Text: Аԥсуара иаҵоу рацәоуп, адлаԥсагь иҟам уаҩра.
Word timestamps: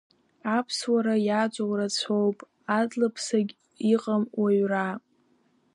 Аԥсуара 0.57 1.15
иаҵоу 1.27 1.71
рацәоуп, 1.79 2.37
адлаԥсагь 2.77 3.53
иҟам 3.93 4.23
уаҩра. 4.39 4.87